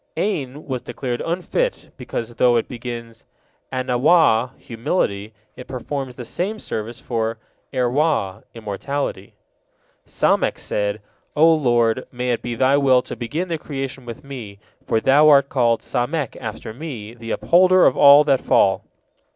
[0.17, 3.23] 'Ain was declared unfit, because, though it begins
[3.71, 7.37] 'Anawah, humility, it performs the same service for
[7.71, 9.35] 'Erwah, immorality.
[10.07, 11.01] Samek said:
[11.35, 15.29] "O Lord, may it be Thy will to begin the creation with me, for Thou
[15.29, 18.83] art called Samek, after me, the Upholder of all that fall."